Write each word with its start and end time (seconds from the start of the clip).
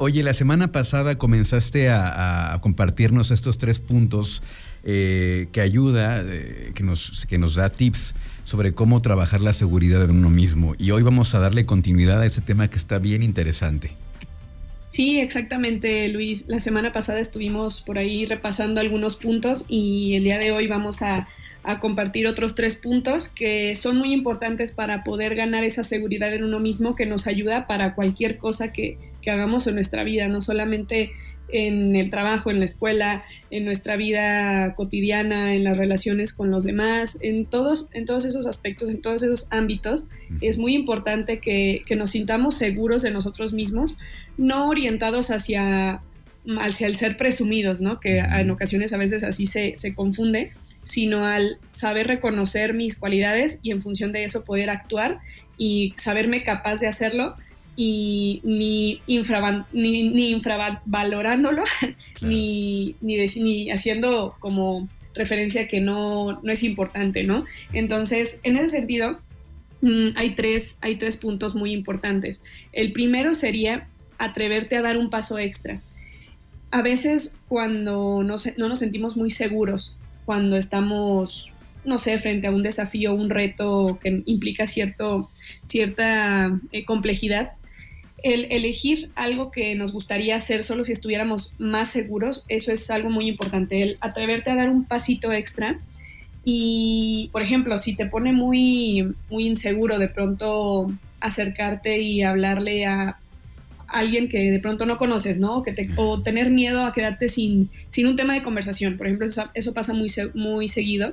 Oye, 0.00 0.22
la 0.22 0.32
semana 0.32 0.70
pasada 0.70 1.18
comenzaste 1.18 1.88
a, 1.90 2.56
compartirnos 2.60 3.32
estos 3.32 3.58
tres 3.58 3.80
puntos 3.80 4.44
eh, 4.84 5.48
que 5.50 5.60
ayuda, 5.60 6.22
eh, 6.24 6.70
que, 6.76 6.84
nos, 6.84 7.26
que 7.26 7.36
nos 7.36 7.56
da 7.56 7.68
tips 7.68 8.14
sobre 8.44 8.74
cómo 8.74 9.02
trabajar 9.02 9.40
la 9.40 9.52
seguridad 9.52 10.04
en 10.04 10.12
uno 10.12 10.30
mismo. 10.30 10.76
Y 10.78 10.92
hoy 10.92 11.02
vamos 11.02 11.34
a 11.34 11.40
darle 11.40 11.66
continuidad 11.66 12.20
a 12.20 12.26
ese 12.26 12.40
tema 12.40 12.70
que 12.70 12.76
está 12.76 13.00
bien 13.00 13.24
interesante. 13.24 13.90
Sí, 14.90 15.18
exactamente, 15.18 16.06
Luis. 16.10 16.44
La 16.46 16.60
semana 16.60 16.92
pasada 16.92 17.18
estuvimos 17.18 17.80
por 17.80 17.98
ahí 17.98 18.24
repasando 18.24 18.80
algunos 18.80 19.16
puntos 19.16 19.64
y 19.66 20.14
el 20.14 20.22
día 20.22 20.38
de 20.38 20.52
hoy 20.52 20.68
vamos 20.68 21.02
a 21.02 21.26
a 21.64 21.80
compartir 21.80 22.26
otros 22.26 22.54
tres 22.54 22.76
puntos 22.76 23.28
que 23.28 23.74
son 23.76 23.98
muy 23.98 24.12
importantes 24.12 24.72
para 24.72 25.04
poder 25.04 25.34
ganar 25.34 25.64
esa 25.64 25.82
seguridad 25.82 26.32
en 26.32 26.44
uno 26.44 26.60
mismo 26.60 26.94
que 26.94 27.04
nos 27.04 27.26
ayuda 27.26 27.66
para 27.66 27.94
cualquier 27.94 28.38
cosa 28.38 28.72
que, 28.72 28.96
hagamos 29.26 29.66
en 29.66 29.74
nuestra 29.74 30.04
vida, 30.04 30.28
no 30.28 30.40
solamente 30.40 31.12
en 31.50 31.96
el 31.96 32.10
trabajo, 32.10 32.50
en 32.50 32.58
la 32.58 32.66
escuela, 32.66 33.24
en 33.50 33.64
nuestra 33.64 33.96
vida 33.96 34.74
cotidiana, 34.74 35.54
en 35.54 35.64
las 35.64 35.78
relaciones 35.78 36.32
con 36.32 36.50
los 36.50 36.64
demás, 36.64 37.18
en 37.22 37.46
todos, 37.46 37.88
en 37.92 38.04
todos 38.04 38.24
esos 38.24 38.46
aspectos, 38.46 38.90
en 38.90 39.00
todos 39.00 39.22
esos 39.22 39.48
ámbitos, 39.50 40.08
es 40.40 40.58
muy 40.58 40.74
importante 40.74 41.38
que, 41.38 41.82
nos 41.96 42.10
sintamos 42.10 42.56
seguros 42.56 43.02
de 43.02 43.10
nosotros 43.10 43.52
mismos, 43.52 43.96
no 44.36 44.68
orientados 44.68 45.30
hacia, 45.30 46.00
hacia 46.60 46.86
el 46.86 46.96
ser 46.96 47.16
presumidos, 47.16 47.80
¿no? 47.80 47.98
que 47.98 48.18
en 48.18 48.50
ocasiones 48.50 48.92
a 48.92 48.98
veces 48.98 49.24
así 49.24 49.46
se, 49.46 49.76
se 49.78 49.94
confunde, 49.94 50.52
sino 50.84 51.24
al 51.24 51.58
saber 51.70 52.06
reconocer 52.06 52.72
mis 52.72 52.96
cualidades 52.96 53.58
y 53.62 53.72
en 53.72 53.82
función 53.82 54.12
de 54.12 54.24
eso 54.24 54.44
poder 54.44 54.70
actuar 54.70 55.18
y 55.56 55.92
saberme 55.96 56.44
capaz 56.44 56.80
de 56.80 56.86
hacerlo 56.86 57.34
y 57.80 58.40
ni, 58.42 59.00
ni, 59.72 60.30
infravalorándolo, 60.32 61.62
ni, 62.22 62.96
ni, 63.00 63.70
haciendo 63.70 64.34
como 64.40 64.88
referencia 65.14 65.68
que 65.68 65.80
no, 65.80 66.40
no 66.42 66.52
es 66.52 66.64
importante, 66.64 67.22
¿no? 67.22 67.44
Entonces, 67.72 68.40
en 68.42 68.56
ese 68.56 68.70
sentido, 68.70 69.20
mm, 69.82 70.08
hay, 70.16 70.34
tres, 70.34 70.78
hay 70.80 70.96
tres 70.96 71.18
puntos 71.18 71.54
muy 71.54 71.70
importantes. 71.70 72.42
El 72.72 72.90
primero 72.90 73.32
sería 73.32 73.86
atreverte 74.18 74.76
a 74.76 74.82
dar 74.82 74.96
un 74.96 75.08
paso 75.08 75.38
extra. 75.38 75.80
A 76.72 76.82
veces 76.82 77.36
cuando 77.46 78.24
no, 78.24 78.34
no 78.56 78.68
nos 78.68 78.78
sentimos 78.80 79.16
muy 79.16 79.30
seguros 79.30 79.96
cuando 80.24 80.56
estamos, 80.56 81.52
no 81.84 81.98
sé, 81.98 82.18
frente 82.18 82.48
a 82.48 82.50
un 82.50 82.64
desafío, 82.64 83.14
un 83.14 83.30
reto 83.30 84.00
que 84.02 84.24
implica 84.26 84.66
cierto, 84.66 85.30
cierta 85.64 86.58
eh, 86.72 86.84
complejidad, 86.84 87.52
el 88.22 88.46
elegir 88.50 89.10
algo 89.14 89.50
que 89.50 89.74
nos 89.74 89.92
gustaría 89.92 90.36
hacer 90.36 90.62
solo 90.62 90.84
si 90.84 90.92
estuviéramos 90.92 91.52
más 91.58 91.90
seguros, 91.90 92.44
eso 92.48 92.72
es 92.72 92.90
algo 92.90 93.10
muy 93.10 93.28
importante, 93.28 93.82
el 93.82 93.96
atreverte 94.00 94.50
a 94.50 94.56
dar 94.56 94.70
un 94.70 94.84
pasito 94.84 95.32
extra. 95.32 95.78
Y, 96.44 97.28
por 97.32 97.42
ejemplo, 97.42 97.76
si 97.78 97.94
te 97.94 98.06
pone 98.06 98.32
muy, 98.32 99.14
muy 99.28 99.46
inseguro 99.46 99.98
de 99.98 100.08
pronto 100.08 100.86
acercarte 101.20 102.00
y 102.00 102.22
hablarle 102.22 102.86
a 102.86 103.18
alguien 103.88 104.28
que 104.28 104.50
de 104.50 104.60
pronto 104.60 104.86
no 104.86 104.98
conoces, 104.98 105.38
¿no? 105.38 105.62
Que 105.62 105.72
te, 105.72 105.88
o 105.96 106.22
tener 106.22 106.50
miedo 106.50 106.84
a 106.84 106.92
quedarte 106.92 107.28
sin, 107.28 107.70
sin 107.90 108.06
un 108.06 108.16
tema 108.16 108.34
de 108.34 108.42
conversación. 108.42 108.96
Por 108.96 109.06
ejemplo, 109.06 109.26
eso, 109.54 109.74
pasa 109.74 109.94
muy, 109.94 110.12
muy 110.34 110.68
seguido. 110.68 111.12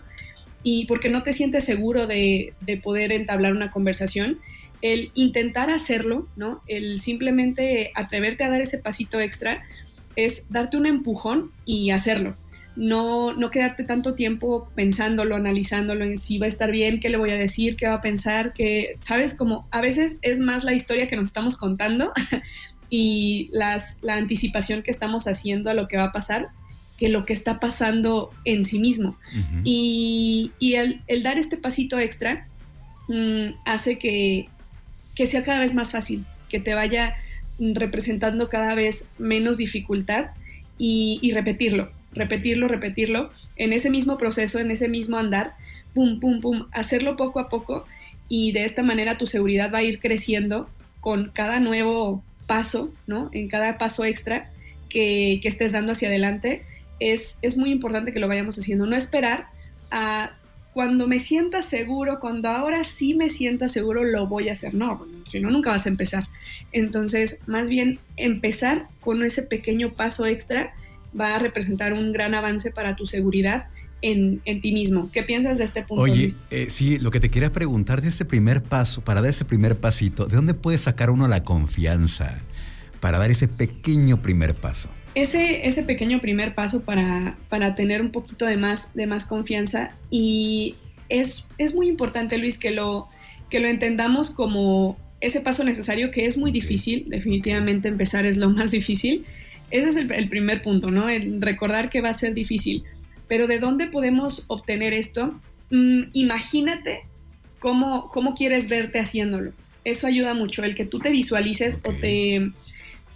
Y 0.66 0.86
porque 0.88 1.10
no 1.10 1.24
te 1.24 1.32
sientes 1.32 1.64
seguro 1.64 2.08
de, 2.08 2.54
de, 2.60 2.76
poder 2.76 3.14
entablar 3.14 3.54
una 3.54 3.72
conversación, 3.72 4.40
el 4.82 5.12
intentar 5.14 5.70
hacerlo, 5.70 6.28
¿no? 6.36 6.62
El 6.68 7.00
simplemente 7.00 7.92
atreverte 7.96 8.44
a 8.44 8.50
dar 8.50 8.60
ese 8.60 8.80
pasito 8.80 9.22
extra 9.22 9.64
es 10.18 10.50
darte 10.50 10.76
un 10.76 10.88
empujón 10.88 11.52
y 11.66 11.92
hacerlo 11.92 12.36
no, 12.76 13.34
no 13.34 13.52
quedarte 13.52 13.84
tanto 13.84 14.16
tiempo 14.16 14.68
pensándolo, 14.76 15.36
analizándolo 15.36 16.04
en 16.04 16.20
si 16.20 16.38
va 16.38 16.46
a 16.46 16.50
estar 16.50 16.72
bien, 16.72 17.00
qué 17.00 17.10
le 17.10 17.18
voy 17.18 17.32
a 17.32 17.36
decir, 17.36 17.76
qué 17.76 17.88
va 17.88 17.96
a 17.96 18.02
pensar, 18.02 18.54
que, 18.54 18.96
¿sabes? 19.00 19.34
Como 19.34 19.68
a 19.72 19.82
veces 19.82 20.20
es 20.22 20.40
más 20.40 20.64
la 20.64 20.74
historia 20.74 21.08
que 21.08 21.16
nos 21.16 21.28
estamos 21.28 21.56
contando 21.58 22.12
y 22.90 23.50
las, 23.52 24.00
la 24.02 24.16
anticipación 24.16 24.84
que 24.84 24.92
estamos 24.92 25.28
haciendo 25.28 25.70
a 25.70 25.74
lo 25.74 25.88
que 25.88 25.98
va 25.98 26.06
a 26.06 26.12
pasar 26.12 26.48
que 26.98 27.10
lo 27.10 27.26
que 27.26 27.34
está 27.34 27.60
pasando 27.60 28.32
en 28.46 28.66
sí 28.66 28.80
mismo. 28.80 29.18
Y, 29.64 30.52
el, 30.60 31.24
dar 31.24 31.38
este 31.38 31.58
pasito 31.58 32.00
extra 32.00 32.48
mm, 33.08 33.56
hace 33.66 33.98
que, 33.98 34.48
que 35.14 35.26
sea 35.26 35.44
cada 35.44 35.60
vez 35.60 35.74
más 35.74 35.92
fácil, 35.92 36.26
que 36.50 36.60
te 36.60 36.74
vaya 36.74 37.16
representando 37.60 38.50
cada 38.50 38.76
vez 38.76 39.10
menos 39.18 39.58
dificultad 39.58 40.32
y, 40.78 41.20
y 41.22 41.32
repetirlo 41.32 41.90
repetirlo, 42.16 42.68
repetirlo, 42.68 43.30
en 43.58 43.74
ese 43.74 43.90
mismo 43.90 44.18
proceso, 44.18 44.60
en 44.60 44.72
ese 44.72 44.88
mismo 44.88 45.18
andar, 45.18 45.54
pum, 45.94 46.20
pum, 46.20 46.40
pum, 46.40 46.66
hacerlo 46.72 47.16
poco 47.16 47.40
a 47.40 47.50
poco 47.50 47.84
y 48.28 48.54
de 48.54 48.66
esta 48.66 48.82
manera 48.82 49.18
tu 49.18 49.28
seguridad 49.28 49.72
va 49.72 49.80
a 49.80 49.84
ir 49.84 50.00
creciendo 50.00 50.70
con 51.00 51.30
cada 51.30 51.60
nuevo 51.60 52.24
paso, 52.48 52.92
¿no? 53.06 53.30
En 53.34 53.48
cada 53.48 53.78
paso 53.78 54.04
extra 54.06 54.50
que, 54.90 55.40
estés 55.44 55.72
dando 55.72 55.92
hacia 55.92 56.08
adelante, 56.08 56.64
es, 57.00 57.40
es 57.42 57.58
muy 57.58 57.72
importante 57.72 58.14
que 58.14 58.20
lo 58.20 58.28
vayamos 58.28 58.58
haciendo, 58.58 58.86
no 58.86 58.96
esperar 58.96 59.48
a 59.92 60.32
cuando 60.76 61.08
me 61.08 61.20
sienta 61.20 61.62
seguro, 61.62 62.20
cuando 62.20 62.50
ahora 62.50 62.84
sí 62.84 63.14
me 63.14 63.30
sienta 63.30 63.70
seguro, 63.70 64.04
lo 64.04 64.28
voy 64.28 64.50
a 64.50 64.52
hacer. 64.52 64.74
No, 64.74 65.02
si 65.24 65.40
no, 65.40 65.50
nunca 65.50 65.72
vas 65.72 65.86
a 65.86 65.90
empezar. 65.90 66.28
Entonces, 66.74 67.40
más 67.48 67.70
bien 67.70 67.98
empezar 68.18 68.88
con 69.00 69.24
ese 69.24 69.44
pequeño 69.44 69.94
paso 69.94 70.26
extra 70.26 70.74
va 71.18 71.36
a 71.36 71.40
representar 71.40 71.94
un 71.94 72.12
gran 72.12 72.34
avance 72.34 72.72
para 72.72 72.98
tu 72.98 73.08
seguridad 73.08 73.68
en, 74.02 74.42
ti 74.62 74.74
mismo. 74.74 75.10
¿Qué 75.14 75.24
piensas 75.24 75.60
de 75.60 75.64
este 75.64 75.82
punto? 75.82 76.04
Oye, 76.04 76.34
eh, 76.50 76.68
sí, 76.70 77.00
lo 77.00 77.10
que 77.10 77.22
te 77.22 77.30
quería 77.30 77.54
preguntar 77.54 78.02
de 78.02 78.10
ese 78.10 78.26
primer 78.26 78.62
paso, 78.62 79.00
para 79.00 79.22
dar 79.22 79.30
ese 79.30 79.46
primer 79.46 79.78
pasito, 79.78 80.26
¿de 80.26 80.36
dónde 80.36 80.54
puede 80.54 80.78
sacar 80.78 81.10
uno 81.10 81.30
la 81.30 81.44
confianza 81.44 82.38
para 83.00 83.18
dar 83.18 83.32
ese 83.32 83.48
pequeño 83.48 84.22
primer 84.22 84.56
paso? 84.56 84.90
Ese, 85.16 85.66
ese 85.66 85.84
pequeño 85.84 86.20
primer 86.20 86.54
paso 86.54 86.84
para, 86.84 87.38
para 87.50 87.74
tener 87.74 88.02
un 88.02 88.12
poquito 88.12 88.46
de 88.46 88.58
más, 88.58 88.94
de 88.94 89.08
más 89.08 89.26
confianza 89.26 89.92
y 90.12 90.76
es, 91.10 91.48
es 91.58 91.74
muy 91.74 91.88
importante, 91.88 92.38
Luis, 92.38 92.58
que 92.58 92.72
lo, 92.72 93.08
que 93.50 93.60
lo 93.60 93.68
entendamos 93.68 94.30
como 94.30 94.98
ese 95.22 95.42
paso 95.42 95.64
necesario 95.64 96.12
que 96.12 96.26
es 96.26 96.38
muy 96.38 96.52
difícil, 96.52 97.06
definitivamente 97.08 97.88
empezar 97.88 98.26
es 98.26 98.38
lo 98.38 98.50
más 98.50 98.72
difícil, 98.72 99.26
ese 99.72 99.88
es 99.88 99.96
el, 99.96 100.30
primer 100.30 100.62
punto, 100.62 100.92
¿no? 100.92 101.10
El 101.10 101.42
recordar 101.42 101.90
que 101.90 102.02
va 102.02 102.10
a 102.10 102.14
ser 102.14 102.34
difícil. 102.34 102.84
Pero 103.28 103.48
¿de 103.48 103.60
dónde 103.60 103.88
podemos 103.88 104.46
obtener 104.48 104.94
esto? 104.94 105.40
Mm, 105.72 106.04
imagínate 106.14 107.02
cómo, 107.60 108.10
cómo 108.10 108.36
quieres 108.36 108.70
verte 108.70 109.00
haciéndolo. 109.00 109.54
Eso 109.84 110.08
ayuda 110.08 110.34
mucho, 110.34 110.64
el 110.64 110.76
que 110.76 110.86
tú 110.86 111.00
te 111.00 111.10
visualices 111.10 111.82
o 111.84 111.92
te... 111.94 112.52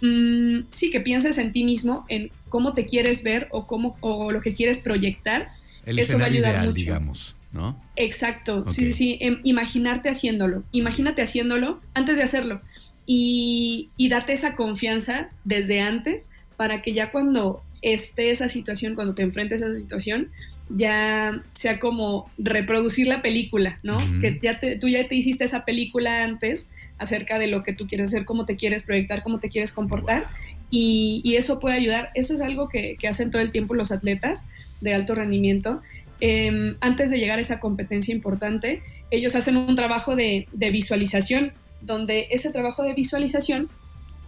Mm, 0.00 0.60
sí, 0.70 0.90
que 0.90 1.00
pienses 1.00 1.38
en 1.38 1.52
ti 1.52 1.64
mismo, 1.64 2.04
en 2.08 2.30
cómo 2.48 2.72
te 2.74 2.86
quieres 2.86 3.22
ver 3.22 3.48
o, 3.50 3.66
cómo, 3.66 3.96
o 4.00 4.32
lo 4.32 4.40
que 4.40 4.54
quieres 4.54 4.78
proyectar. 4.78 5.50
El 5.86 5.98
eso 5.98 6.18
va 6.18 6.24
a 6.24 6.26
ayudar 6.26 6.54
ideal, 6.54 6.74
digamos, 6.74 7.36
¿no? 7.52 7.80
Exacto, 7.96 8.68
sí, 8.68 8.86
sí, 8.86 8.92
sí. 8.92 9.18
Em, 9.20 9.40
imaginarte 9.44 10.08
haciéndolo. 10.08 10.64
Imagínate 10.72 11.22
haciéndolo 11.22 11.80
antes 11.94 12.16
de 12.16 12.22
hacerlo. 12.22 12.60
Y, 13.06 13.90
y 13.96 14.08
darte 14.08 14.32
esa 14.32 14.54
confianza 14.54 15.30
desde 15.44 15.80
antes 15.80 16.28
para 16.56 16.82
que 16.82 16.92
ya 16.92 17.10
cuando 17.10 17.62
esté 17.82 18.30
esa 18.30 18.48
situación, 18.48 18.94
cuando 18.94 19.14
te 19.14 19.22
enfrentes 19.22 19.62
a 19.62 19.66
esa 19.66 19.80
situación, 19.80 20.30
ya 20.76 21.42
sea 21.52 21.80
como 21.80 22.30
reproducir 22.38 23.06
la 23.06 23.22
película, 23.22 23.78
¿no? 23.82 23.98
Que 24.20 24.38
ya 24.42 24.60
tú 24.80 24.88
ya 24.88 25.08
te 25.08 25.14
hiciste 25.14 25.44
esa 25.44 25.64
película 25.64 26.24
antes 26.24 26.68
acerca 26.98 27.38
de 27.38 27.46
lo 27.46 27.62
que 27.62 27.72
tú 27.72 27.86
quieres 27.86 28.08
hacer, 28.08 28.24
cómo 28.24 28.44
te 28.44 28.56
quieres 28.56 28.84
proyectar, 28.84 29.22
cómo 29.22 29.40
te 29.40 29.48
quieres 29.48 29.72
comportar, 29.72 30.26
y, 30.70 31.34
eso 31.36 31.58
puede 31.58 31.76
ayudar. 31.76 32.10
Eso 32.14 32.32
es 32.32 32.40
algo 32.40 32.68
que, 32.68 32.96
hacen 33.08 33.30
todo 33.30 33.42
el 33.42 33.50
tiempo 33.50 33.74
los 33.74 33.90
atletas 33.90 34.46
de 34.80 34.94
alto 34.94 35.14
rendimiento. 35.14 35.80
Em, 36.20 36.76
antes 36.80 37.10
de 37.10 37.18
llegar 37.18 37.38
a 37.38 37.42
esa 37.42 37.58
competencia 37.58 38.14
importante, 38.14 38.82
ellos 39.10 39.34
hacen 39.34 39.56
un 39.56 39.74
trabajo 39.74 40.14
de, 40.14 40.46
visualización, 40.52 41.52
donde 41.80 42.28
ese 42.30 42.50
trabajo 42.52 42.82
de 42.82 42.94
visualización 42.94 43.68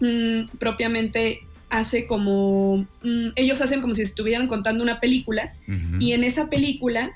mm, 0.00 0.56
propiamente 0.59 1.43
hace 1.73 2.05
como, 2.05 2.87
mm, 3.03 3.31
ellos 3.35 3.63
hacen 3.63 3.81
como 3.81 3.95
si 3.95 4.03
estuvieran 4.03 4.47
contando 4.47 4.85
una 4.85 5.01
película 5.01 5.55
y 5.99 6.13
en 6.13 6.23
esa 6.23 6.51
película 6.51 7.13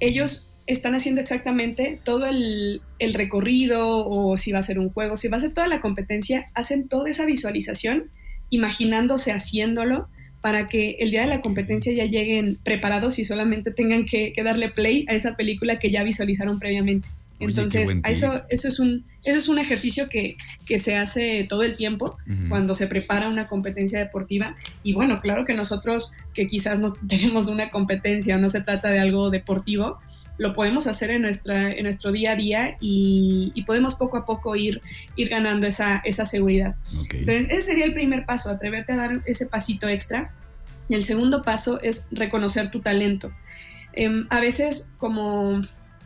ellos 0.00 0.46
están 0.66 0.94
haciendo 0.94 1.22
exactamente 1.22 1.98
todo 2.04 2.26
el, 2.26 2.82
recorrido 2.98 4.06
o 4.06 4.36
si 4.36 4.52
va 4.52 4.58
a 4.58 4.62
ser 4.62 4.78
un 4.78 4.90
juego, 4.90 5.16
si 5.16 5.28
va 5.28 5.38
a 5.38 5.40
ser 5.40 5.54
toda 5.54 5.66
la 5.66 5.80
competencia, 5.80 6.50
hacen 6.54 6.88
toda 6.88 7.08
esa 7.08 7.24
visualización 7.24 8.10
imaginándose 8.50 9.32
haciéndolo 9.32 10.08
para 10.42 10.68
que 10.68 10.96
el 11.00 11.10
día 11.10 11.22
de 11.22 11.28
la 11.28 11.40
competencia 11.40 11.92
ya 11.94 12.04
lleguen 12.04 12.58
preparados 12.62 13.18
y 13.18 13.24
solamente 13.24 13.70
tengan 13.70 14.04
que, 14.04 14.34
que 14.34 14.42
darle 14.42 14.68
play 14.68 15.06
a 15.08 15.14
esa 15.14 15.36
película 15.36 15.78
que 15.78 15.90
ya 15.90 16.04
visualizaron 16.04 16.58
previamente. 16.58 17.08
Entonces, 17.40 17.98
eso, 18.04 18.42
eso, 18.48 18.68
es 18.68 18.78
un, 18.78 19.04
eso 19.24 19.38
es 19.38 19.48
un 19.48 19.58
ejercicio 19.58 20.08
que, 20.08 20.36
se 20.78 20.96
hace 20.96 21.46
todo 21.48 21.62
el 21.62 21.74
tiempo 21.76 22.16
cuando 22.48 22.74
se 22.74 22.86
prepara 22.86 23.28
una 23.28 23.48
competencia 23.48 23.98
deportiva. 23.98 24.56
Y 24.82 24.92
bueno, 24.92 25.20
claro 25.20 25.44
que 25.44 25.54
nosotros 25.54 26.12
que 26.34 26.46
quizás 26.46 26.78
no 26.78 26.92
tenemos 27.08 27.48
una 27.48 27.70
competencia 27.70 28.36
no 28.38 28.48
se 28.48 28.60
trata 28.60 28.90
de 28.90 29.00
algo 29.00 29.30
deportivo, 29.30 29.98
lo 30.38 30.54
podemos 30.54 30.86
hacer 30.86 31.10
en, 31.10 31.20
nuestra, 31.20 31.70
en 31.70 31.82
nuestro 31.82 32.12
día 32.12 32.32
a 32.32 32.36
día 32.36 32.76
y, 32.80 33.62
podemos 33.66 33.94
poco 33.94 34.16
a 34.16 34.24
poco 34.24 34.56
ir, 34.56 34.80
ir 35.14 35.28
ganando 35.28 35.66
esa, 35.66 35.98
esa 35.98 36.24
seguridad. 36.24 36.76
Entonces, 37.12 37.46
ese 37.50 37.60
sería 37.60 37.84
el 37.84 37.92
primer 37.92 38.24
paso, 38.24 38.50
atreverte 38.50 38.94
a 38.94 38.96
dar 38.96 39.22
ese 39.26 39.46
pasito 39.46 39.86
extra. 39.86 40.32
Y 40.88 40.94
el 40.94 41.04
segundo 41.04 41.42
paso 41.42 41.78
es 41.82 42.06
reconocer 42.10 42.70
tu 42.70 42.80
talento. 42.80 43.30
Em, 43.92 44.26
a 44.30 44.40
veces, 44.40 44.92
como 44.96 45.62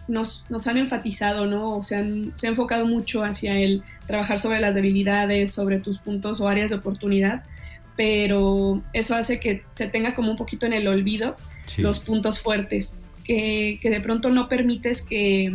nos, 0.08 0.44
nos, 0.48 0.66
han 0.66 0.76
enfatizado, 0.76 1.46
¿no? 1.46 1.76
O 1.76 1.82
se 1.82 1.96
han, 1.96 2.32
se 2.36 2.46
ha 2.46 2.50
enfocado 2.50 2.86
mucho 2.86 3.24
hacia 3.24 3.58
el 3.58 3.82
trabajar 4.06 4.38
sobre 4.38 4.60
las 4.60 4.74
debilidades, 4.74 5.50
sobre 5.50 5.80
tus 5.80 5.98
puntos 5.98 6.40
o 6.40 6.48
áreas 6.48 6.70
de 6.70 6.76
oportunidad, 6.76 7.44
pero 7.96 8.82
eso 8.92 9.14
hace 9.14 9.40
que 9.40 9.62
se 9.72 9.86
tenga 9.88 10.14
como 10.14 10.30
un 10.30 10.36
poquito 10.36 10.66
en 10.66 10.72
el 10.72 10.88
olvido 10.88 11.36
los 11.78 12.00
puntos 12.00 12.38
fuertes 12.38 12.96
que, 13.24 13.80
de 13.82 14.00
pronto 14.00 14.30
no 14.30 14.48
permites 14.48 15.02
que 15.02 15.50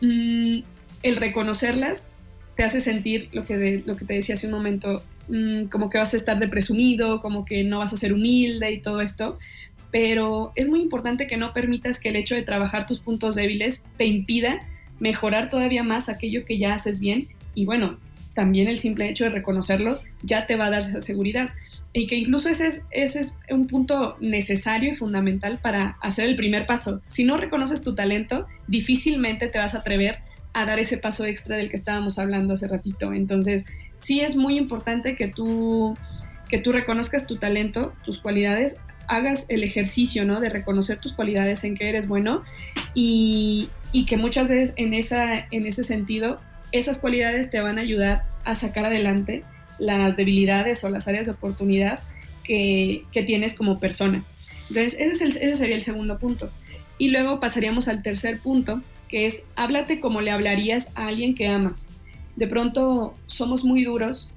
mm, 0.00 0.58
el 1.02 1.16
reconocerlas 1.16 2.10
te 2.56 2.64
hace 2.64 2.80
sentir 2.80 3.28
lo 3.32 3.46
que, 3.46 3.82
lo 3.86 3.96
que 3.96 4.04
te 4.04 4.14
decía 4.14 4.34
hace 4.34 4.48
un 4.48 4.52
momento, 4.52 5.02
mm, 5.28 5.64
como 5.64 5.88
que 5.88 5.98
vas 5.98 6.12
a 6.12 6.16
estar 6.16 6.38
de 6.38 6.48
presumido, 6.48 7.20
como 7.20 7.44
que 7.44 7.64
no 7.64 7.78
vas 7.78 7.92
a 7.92 7.96
ser 7.96 8.12
humilde 8.12 8.70
y 8.72 8.82
todo 8.82 9.00
esto, 9.00 9.38
pero 9.90 10.52
es 10.56 10.68
muy 10.68 10.80
importante 10.80 11.26
que 11.26 11.36
no 11.36 11.52
permitas 11.52 11.98
que 11.98 12.10
el 12.10 12.16
hecho 12.16 12.34
de 12.34 12.42
trabajar 12.42 12.86
tus 12.86 13.00
puntos 13.00 13.36
débiles 13.36 13.84
te 13.96 14.06
impida 14.06 14.58
mejorar 14.98 15.48
todavía 15.48 15.82
más 15.82 16.08
aquello 16.08 16.44
que 16.44 16.58
ya 16.58 16.74
haces 16.74 17.00
bien 17.00 17.28
y 17.54 17.64
bueno, 17.64 17.98
también 18.34 18.68
el 18.68 18.78
simple 18.78 19.08
hecho 19.08 19.24
de 19.24 19.30
reconocerlos 19.30 20.02
ya 20.22 20.46
te 20.46 20.56
va 20.56 20.66
a 20.66 20.70
dar 20.70 20.80
esa 20.80 21.00
seguridad 21.00 21.50
y 21.92 22.06
que 22.06 22.16
incluso 22.16 22.48
ese 22.48 22.68
es, 22.68 22.84
ese 22.90 23.20
es 23.20 23.38
un 23.50 23.66
punto 23.66 24.16
necesario 24.20 24.92
y 24.92 24.94
fundamental 24.94 25.58
para 25.60 25.96
hacer 26.00 26.26
el 26.26 26.36
primer 26.36 26.66
paso. 26.66 27.00
Si 27.06 27.24
no 27.24 27.36
reconoces 27.36 27.82
tu 27.82 27.94
talento, 27.94 28.46
difícilmente 28.68 29.48
te 29.48 29.58
vas 29.58 29.74
a 29.74 29.78
atrever 29.78 30.20
a 30.52 30.64
dar 30.64 30.78
ese 30.78 30.98
paso 30.98 31.24
extra 31.24 31.56
del 31.56 31.70
que 31.70 31.76
estábamos 31.76 32.18
hablando 32.18 32.54
hace 32.54 32.68
ratito. 32.68 33.12
Entonces, 33.12 33.64
sí 33.96 34.20
es 34.20 34.36
muy 34.36 34.56
importante 34.56 35.16
que 35.16 35.28
tú, 35.28 35.96
que 36.48 36.58
tú 36.58 36.72
reconozcas 36.72 37.26
tu 37.26 37.36
talento, 37.36 37.92
tus 38.04 38.18
cualidades, 38.18 38.80
hagas 39.10 39.46
el 39.48 39.64
ejercicio, 39.64 40.24
¿no? 40.24 40.40
De 40.40 40.48
reconocer 40.48 40.98
tus 40.98 41.12
cualidades 41.12 41.64
en 41.64 41.76
que 41.76 41.88
eres 41.88 42.06
bueno 42.06 42.42
y, 42.94 43.68
que 44.06 44.16
muchas 44.16 44.48
veces 44.48 44.72
en, 44.76 44.94
esa, 44.94 45.46
en 45.50 45.66
ese 45.66 45.82
sentido, 45.84 46.40
esas 46.72 46.98
cualidades 46.98 47.50
te 47.50 47.60
van 47.60 47.78
a 47.78 47.82
ayudar 47.82 48.24
a 48.44 48.54
sacar 48.54 48.84
adelante 48.84 49.42
las 49.78 50.16
debilidades 50.16 50.84
o 50.84 50.88
las 50.88 51.08
áreas 51.08 51.26
de 51.26 51.32
oportunidad 51.32 52.00
que, 52.44 53.04
tienes 53.12 53.54
como 53.54 53.80
persona. 53.80 54.24
Entonces, 54.68 54.96
ese, 54.98 55.26
es 55.26 55.36
ese 55.36 55.54
sería 55.54 55.76
el 55.76 55.82
segundo 55.82 56.18
punto. 56.18 56.48
Y 56.98 57.08
luego 57.08 57.40
pasaríamos 57.40 57.88
al 57.88 58.02
tercer 58.02 58.38
punto, 58.38 58.80
que 59.08 59.26
es 59.26 59.42
háblate 59.56 59.98
como 59.98 60.20
le 60.20 60.30
hablarías 60.30 60.92
a 60.94 61.08
alguien 61.08 61.34
que 61.34 61.48
amas. 61.48 61.88
De 62.36 62.46
pronto 62.46 63.16
somos 63.26 63.64
muy 63.64 63.84
duros 63.84 64.32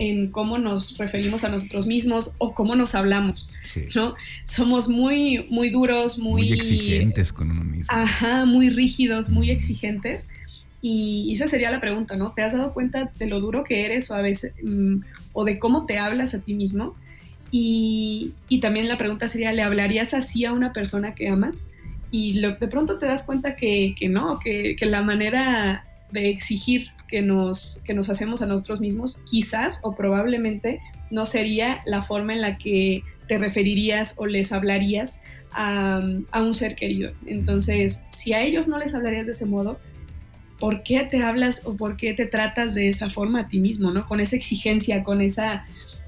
en 0.00 0.30
cómo 0.32 0.58
nos 0.58 0.98
referimos 0.98 1.44
a 1.44 1.48
nosotros 1.48 1.86
mismos 1.86 2.34
o 2.38 2.54
cómo 2.54 2.74
nos 2.74 2.96
hablamos, 2.96 3.48
¿no? 3.94 4.16
Somos 4.44 4.88
muy, 4.88 5.46
muy 5.50 5.70
duros, 5.70 6.18
muy... 6.18 6.42
Muy 6.42 6.52
exigentes 6.52 7.32
con 7.32 7.52
uno 7.52 7.62
mismo. 7.62 7.86
Ajá, 7.90 8.44
muy 8.46 8.70
rígidos, 8.70 9.28
muy 9.28 9.50
exigentes 9.50 10.26
y 10.82 11.32
esa 11.34 11.46
sería 11.46 11.70
la 11.70 11.80
pregunta, 11.80 12.16
¿no? 12.16 12.32
¿Te 12.32 12.42
has 12.42 12.54
dado 12.54 12.72
cuenta 12.72 13.10
de 13.18 13.26
lo 13.26 13.40
duro 13.40 13.64
que 13.64 13.84
eres 13.84 14.10
o 14.10 14.14
a 14.14 14.22
veces, 14.22 14.54
mm, 14.62 15.00
o 15.32 15.44
de 15.44 15.58
cómo 15.58 15.84
te 15.84 15.98
hablas 15.98 16.34
a 16.34 16.40
ti 16.40 16.54
mismo? 16.54 16.96
Y, 17.50 18.32
también 18.62 18.88
la 18.88 18.96
pregunta 18.96 19.28
sería, 19.28 19.52
¿le 19.52 19.62
hablarías 19.62 20.14
así 20.14 20.44
a 20.44 20.52
una 20.52 20.72
persona 20.72 21.14
que 21.14 21.28
amas? 21.28 21.66
Y 22.10 22.40
de 22.40 22.52
pronto 22.68 22.98
te 22.98 23.06
das 23.06 23.24
cuenta 23.24 23.56
que, 23.56 23.94
no, 24.08 24.38
que, 24.38 24.76
la 24.80 25.02
manera 25.02 25.84
de 26.12 26.30
exigir 26.30 26.88
que 27.08 27.22
nos, 27.22 27.82
que 27.84 27.94
nos 27.94 28.08
hacemos 28.08 28.42
a 28.42 28.46
nosotros 28.46 28.80
mismos, 28.80 29.20
quizás 29.28 29.80
o 29.82 29.94
probablemente 29.94 30.80
no 31.10 31.26
sería 31.26 31.82
la 31.86 32.02
forma 32.02 32.32
en 32.34 32.40
la 32.40 32.56
que 32.56 33.02
te 33.26 33.38
referirías 33.38 34.14
o 34.16 34.26
les 34.26 34.52
hablarías 34.52 35.22
a, 35.52 36.00
a 36.30 36.42
un 36.42 36.54
ser 36.54 36.74
querido. 36.74 37.12
Entonces, 37.26 38.02
si 38.10 38.32
a 38.32 38.42
ellos 38.42 38.68
no 38.68 38.78
les 38.78 38.94
hablarías 38.94 39.26
de 39.26 39.32
ese 39.32 39.46
modo, 39.46 39.78
por 40.60 40.82
qué 40.82 41.02
te 41.04 41.22
hablas 41.22 41.62
o 41.64 41.76
por 41.76 41.96
qué 41.96 42.12
te 42.12 42.26
tratas 42.26 42.74
de 42.74 42.88
esa 42.88 43.08
forma 43.08 43.40
a 43.40 43.48
ti 43.48 43.58
mismo, 43.58 43.90
¿no? 43.90 44.06
Con 44.06 44.20
esa 44.20 44.36
exigencia, 44.36 45.02
con 45.02 45.20
esa 45.20 45.64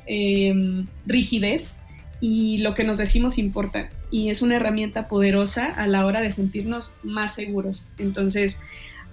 em, 0.07 0.87
rigidez 1.07 1.83
y 2.21 2.59
lo 2.59 2.75
que 2.75 2.85
nos 2.85 2.99
decimos 2.99 3.39
importa 3.39 3.91
y 4.13 4.29
es 4.29 4.43
una 4.43 4.57
herramienta 4.57 5.09
poderosa 5.09 5.67
a 5.67 5.87
la 5.89 6.05
hora 6.07 6.21
de 6.21 6.31
sentirnos 6.31 6.95
más 7.03 7.35
seguros. 7.35 7.89
Entonces, 7.99 8.61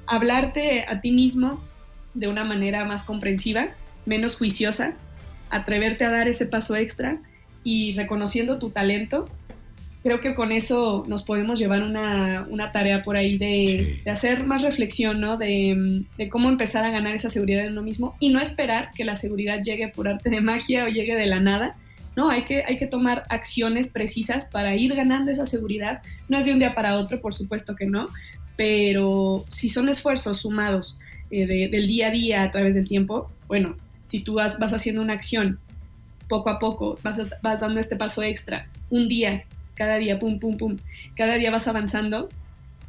hablarte 0.09 0.85
a 0.87 1.01
ti 1.01 1.11
mismo 1.11 1.63
de 2.13 2.27
una 2.27 2.43
manera 2.43 2.85
más 2.85 3.03
comprensiva, 3.03 3.67
menos 4.05 4.35
juiciosa, 4.35 4.93
atreverte 5.49 6.03
a 6.03 6.09
dar 6.09 6.27
ese 6.27 6.45
paso 6.45 6.75
extra 6.75 7.17
y 7.63 7.93
reconociendo 7.93 8.59
tu 8.59 8.71
talento 8.71 9.27
creo 10.01 10.21
que 10.21 10.35
con 10.35 10.51
eso 10.51 11.03
nos 11.07 11.23
podemos 11.23 11.59
llevar 11.59 11.83
una, 11.83 12.71
tarea 12.71 13.03
por 13.03 13.17
ahí 13.17 13.37
de, 13.37 14.01
hacer 14.09 14.45
más 14.45 14.61
reflexión, 14.61 15.19
¿no? 15.19 15.37
De, 15.37 16.05
cómo 16.29 16.49
empezar 16.49 16.85
a 16.85 16.91
ganar 16.91 17.13
esa 17.13 17.29
seguridad 17.29 17.65
en 17.65 17.73
uno 17.73 17.83
mismo 17.83 18.15
y 18.19 18.29
no 18.29 18.39
esperar 18.39 18.89
que 18.95 19.03
la 19.03 19.15
seguridad 19.15 19.61
llegue 19.61 19.87
por 19.89 20.07
arte 20.07 20.29
de 20.29 20.41
magia 20.41 20.85
o 20.85 20.87
llegue 20.87 21.15
de 21.15 21.25
la 21.25 21.39
nada. 21.39 21.75
No, 22.15 22.29
hay 22.29 22.43
que, 22.43 22.63
hay 22.65 22.77
que 22.77 22.87
tomar 22.87 23.23
acciones 23.29 23.87
precisas 23.87 24.45
para 24.45 24.75
ir 24.75 24.93
ganando 24.95 25.31
esa 25.31 25.45
seguridad. 25.45 26.01
No 26.27 26.37
es 26.37 26.45
de 26.45 26.53
un 26.53 26.59
día 26.59 26.75
para 26.75 26.95
otro, 26.95 27.21
por 27.21 27.33
supuesto 27.33 27.75
que 27.75 27.85
no, 27.85 28.07
pero 28.59 29.45
si 29.47 29.69
son 29.69 29.87
esfuerzos 29.87 30.39
sumados 30.41 30.99
eh, 31.31 31.69
del 31.69 31.87
día 31.87 32.07
a 32.07 32.11
día 32.11 32.43
a 32.43 32.51
través 32.51 32.75
del 32.75 32.89
tiempo, 32.89 33.31
bueno, 33.47 33.77
si 34.03 34.19
tú 34.19 34.33
vas, 34.33 34.59
vas 34.59 34.73
haciendo 34.73 35.01
una 35.01 35.13
acción 35.13 35.59
poco 36.27 36.49
a 36.49 36.59
poco, 36.59 36.99
vas, 37.01 37.25
vas 37.41 37.61
dando 37.61 37.79
este 37.79 37.95
paso 37.95 38.21
extra, 38.21 38.67
un 38.89 39.07
día 39.07 39.45
cada 39.75 39.95
día, 39.95 40.19
pum, 40.19 40.39
pum, 40.39 40.57
pum, 40.57 40.75
cada 41.15 41.35
día 41.35 41.51
vas 41.51 41.69
avanzando, 41.69 42.27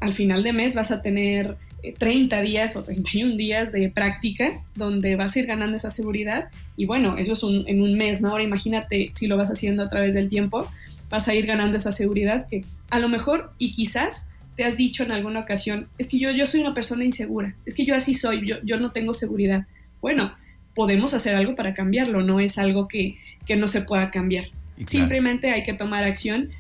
al 0.01 0.13
final 0.13 0.43
de 0.43 0.53
mes 0.53 0.75
vas 0.75 0.91
a 0.91 1.03
tener 1.03 1.57
30 1.99 2.41
eh, 2.41 2.43
días 2.43 2.75
o 2.75 2.83
31 2.83 3.37
días 3.37 3.71
de 3.71 3.91
práctica 3.91 4.51
donde 4.75 5.15
vas 5.15 5.37
a 5.37 5.39
ir 5.39 5.47
ganando 5.47 5.77
esa 5.77 5.91
seguridad 5.91 6.49
y 6.77 6.87
bueno, 6.87 7.17
eso 7.17 7.35
es 7.35 7.45
en 7.69 7.81
un 7.81 7.97
mes, 7.97 8.21
¿no? 8.21 8.31
Ahora 8.31 8.43
imagínate 8.43 9.13
si 9.15 9.29
lo 9.29 9.37
vas 9.37 9.51
haciendo 9.51 9.85
a 9.85 9.89
través 9.89 10.15
del 10.15 10.27
tiempo, 10.27 10.69
vas 11.11 11.29
a 11.29 11.35
ir 11.37 11.47
ganando 11.47 11.77
esa 11.77 11.93
seguridad 11.93 12.49
que 12.49 12.65
a 12.91 12.99
lo 12.99 13.09
mejor 13.09 13.53
y 13.59 13.73
quizás 13.73 14.33
te 14.57 14.65
has 14.65 14.77
dicho 14.77 15.03
en 15.03 15.13
alguna 15.13 15.41
ocasión, 15.41 15.89
es 15.99 16.09
que 16.09 16.19
yo, 16.19 16.31
yo 16.31 16.47
soy 16.47 16.61
una 16.61 16.75
persona 16.75 17.05
insegura, 17.05 17.55
es 17.67 17.75
que 17.75 17.85
yo 17.85 17.95
así 17.95 18.15
soy, 18.15 18.47
yo, 18.47 18.57
yo 18.63 18.79
no 18.79 18.93
tengo 18.93 19.15
seguridad. 19.15 19.67
Bueno, 20.01 20.35
podemos 20.75 21.15
hacer 21.15 21.35
algo 21.35 21.55
para 21.55 21.75
cambiarlo, 21.75 22.23
no 22.23 22.41
es 22.41 22.59
algo 22.59 22.89
que, 22.89 23.17
que 23.47 23.57
no 23.57 23.69
se 23.69 23.83
pueda 23.83 24.11
cambiar. 24.11 24.47
Simplemente 24.87 25.51
hay 25.51 25.63
que 25.63 25.75
tomar 25.75 26.05
acción 26.05 26.51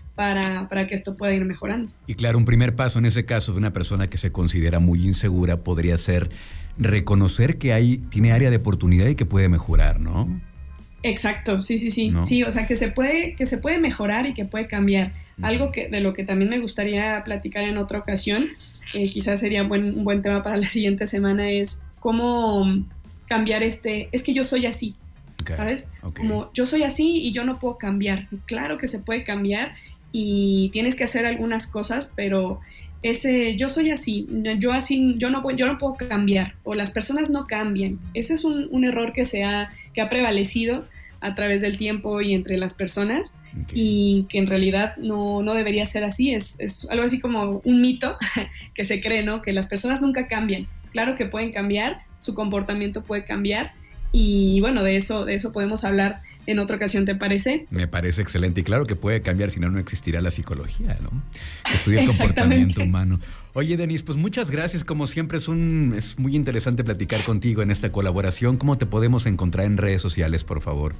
para, 0.68 0.86
que 0.86 0.94
esto 0.94 1.16
pueda 1.16 1.32
ir 1.32 1.44
mejorando. 1.44 1.88
Y 2.06 2.14
claro, 2.14 2.36
un 2.36 2.44
primer 2.44 2.76
paso 2.76 2.98
en 2.98 3.06
ese 3.06 3.24
caso 3.24 3.52
de 3.52 3.58
una 3.58 3.72
persona 3.72 4.06
que 4.08 4.18
se 4.18 4.30
considera 4.30 4.78
muy 4.78 5.06
insegura 5.06 5.58
podría 5.58 5.96
ser 5.96 6.28
reconocer 6.76 7.56
que 7.56 7.72
hay, 7.72 7.98
tiene 7.98 8.32
área 8.32 8.50
de 8.50 8.56
oportunidad 8.56 9.08
y 9.08 9.14
que 9.14 9.24
puede 9.24 9.48
mejorar, 9.48 10.00
¿no? 10.00 10.40
Exacto, 11.02 11.62
sí, 11.62 11.78
sí, 11.78 11.90
sí. 11.90 12.12
Sí, 12.22 12.42
o 12.42 12.50
sea, 12.50 12.66
que 12.66 12.76
se 12.76 12.90
puede, 12.90 13.34
que 13.34 13.46
se 13.46 13.56
puede 13.56 13.78
mejorar 13.78 14.26
y 14.26 14.34
que 14.34 14.44
puede 14.44 14.66
cambiar. 14.66 15.14
Algo 15.42 15.72
que, 15.72 15.88
de 15.88 16.00
lo 16.00 16.14
que 16.14 16.24
también 16.24 16.50
me 16.50 16.58
gustaría 16.58 17.22
platicar 17.24 17.64
en 17.64 17.78
otra 17.78 17.98
ocasión, 17.98 18.48
eh, 18.94 19.08
quizás 19.08 19.40
sería 19.40 19.62
buen, 19.62 19.98
un 19.98 20.04
buen 20.04 20.22
tema 20.22 20.42
para 20.42 20.56
la 20.56 20.68
siguiente 20.68 21.06
semana, 21.06 21.50
es 21.50 21.82
cómo 22.00 22.66
cambiar 23.28 23.62
este, 23.62 24.08
es 24.12 24.22
que 24.22 24.34
yo 24.34 24.42
soy 24.42 24.66
así, 24.66 24.96
¿sabes? 25.46 25.88
Como 26.16 26.52
yo 26.52 26.66
soy 26.66 26.82
así 26.82 27.18
y 27.18 27.32
yo 27.32 27.44
no 27.44 27.58
puedo 27.58 27.76
cambiar. 27.76 28.28
Claro 28.46 28.76
que 28.78 28.88
se 28.88 28.98
puede 28.98 29.22
cambiar 29.24 29.72
y 30.12 30.70
tienes 30.72 30.96
que 30.96 31.04
hacer 31.04 31.26
algunas 31.26 31.66
cosas, 31.66 32.12
pero 32.16 32.60
ese 33.02 33.56
yo 33.56 33.68
soy 33.68 33.90
así, 33.90 34.28
yo 34.58 34.72
así, 34.72 35.14
yo 35.16 35.30
no, 35.30 35.48
yo 35.52 35.66
no 35.66 35.78
puedo 35.78 35.94
cambiar, 35.94 36.54
o 36.64 36.74
las 36.74 36.90
personas 36.90 37.30
no 37.30 37.46
cambian. 37.46 37.98
Ese 38.14 38.34
es 38.34 38.44
un, 38.44 38.84
error 38.84 39.12
que, 39.12 39.24
se 39.24 39.44
ha, 39.44 39.70
que 39.94 40.00
ha 40.00 40.08
prevalecido 40.08 40.84
a 41.20 41.34
través 41.34 41.60
del 41.62 41.76
tiempo 41.76 42.20
y 42.20 42.34
entre 42.34 42.56
las 42.56 42.74
personas 42.74 43.34
y 43.72 44.26
que 44.28 44.38
en 44.38 44.46
realidad 44.46 44.96
no, 44.96 45.42
no 45.42 45.54
debería 45.54 45.84
ser 45.86 46.04
así, 46.04 46.32
es, 46.32 46.58
es, 46.60 46.86
algo 46.90 47.04
así 47.04 47.20
como 47.20 47.60
un 47.64 47.80
mito 47.80 48.16
que 48.74 48.84
se 48.84 49.00
cree, 49.00 49.22
¿no? 49.22 49.42
Que 49.42 49.52
las 49.52 49.68
personas 49.68 50.00
nunca 50.00 50.28
cambian. 50.28 50.66
Claro 50.92 51.14
que 51.14 51.26
pueden 51.26 51.52
cambiar, 51.52 51.96
su 52.18 52.34
comportamiento 52.34 53.02
puede 53.02 53.24
cambiar 53.24 53.72
y 54.12 54.60
bueno, 54.60 54.82
de 54.82 54.96
eso, 54.96 55.24
de 55.24 55.34
eso 55.34 55.52
podemos 55.52 55.84
hablar 55.84 56.22
en 56.50 56.58
otra 56.58 56.76
ocasión, 56.76 57.04
¿te 57.04 57.14
parece? 57.14 57.66
Me 57.70 57.86
parece 57.86 58.22
excelente 58.22 58.60
y 58.60 58.64
claro 58.64 58.86
que 58.86 58.96
puede 58.96 59.22
cambiar, 59.22 59.50
si 59.50 59.60
no, 59.60 59.70
no 59.70 59.78
existirá 59.78 60.20
la 60.20 60.30
psicología, 60.30 60.96
¿no? 61.02 61.10
Estudia 61.72 62.00
el 62.00 62.06
comportamiento 62.08 62.82
humano. 62.82 63.20
Oye, 63.52 63.76
Denise, 63.76 64.04
pues 64.04 64.18
muchas 64.18 64.50
gracias, 64.50 64.84
como 64.84 65.06
siempre 65.06 65.38
es, 65.38 65.48
un, 65.48 65.94
es 65.96 66.18
muy 66.18 66.36
interesante 66.36 66.84
platicar 66.84 67.22
contigo 67.22 67.62
en 67.62 67.70
esta 67.70 67.90
colaboración. 67.90 68.56
¿Cómo 68.56 68.78
te 68.78 68.86
podemos 68.86 69.26
encontrar 69.26 69.66
en 69.66 69.76
redes 69.76 70.00
sociales, 70.00 70.44
por 70.44 70.60
favor? 70.60 70.94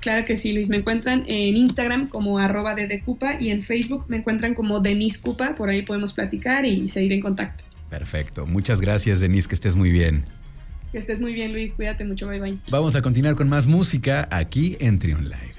Claro 0.00 0.24
que 0.24 0.36
sí, 0.36 0.52
Luis. 0.52 0.68
Me 0.68 0.76
encuentran 0.76 1.24
en 1.26 1.56
Instagram 1.56 2.08
como 2.08 2.38
arroba 2.38 2.74
Cupa 3.04 3.40
y 3.40 3.50
en 3.50 3.62
Facebook 3.62 4.04
me 4.08 4.18
encuentran 4.18 4.54
como 4.54 4.80
Denise 4.80 5.20
Cupa. 5.20 5.56
Por 5.56 5.68
ahí 5.68 5.82
podemos 5.82 6.12
platicar 6.12 6.64
y 6.64 6.88
seguir 6.88 7.12
en 7.12 7.20
contacto. 7.20 7.64
Perfecto. 7.90 8.46
Muchas 8.46 8.80
gracias, 8.80 9.20
Denise. 9.20 9.48
Que 9.48 9.54
estés 9.54 9.76
muy 9.76 9.90
bien. 9.90 10.24
Que 10.92 10.98
estés 10.98 11.20
muy 11.20 11.34
bien, 11.34 11.52
Luis. 11.52 11.72
Cuídate 11.74 12.04
mucho. 12.04 12.28
Bye 12.28 12.40
bye. 12.40 12.58
Vamos 12.70 12.94
a 12.94 13.02
continuar 13.02 13.34
con 13.34 13.48
más 13.48 13.66
música 13.66 14.28
aquí 14.30 14.76
en 14.80 14.98
Trion 14.98 15.24
Live. 15.24 15.57